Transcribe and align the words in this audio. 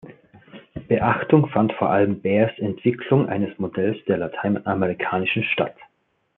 Beachtung 0.87 1.47
fand 1.49 1.73
vor 1.73 1.91
allem 1.91 2.23
Bährs 2.23 2.57
Entwicklung 2.57 3.29
eines 3.29 3.55
Modells 3.59 4.03
der 4.07 4.17
lateinamerikanischen 4.17 5.43
Stadt. 5.43 5.75